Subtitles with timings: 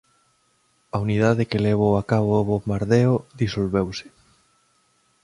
[0.95, 4.07] A unidade que levou a cabo o bombardeo disolveuse.